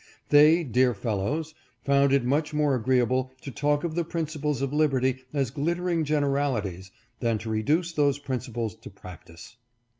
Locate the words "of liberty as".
4.63-5.51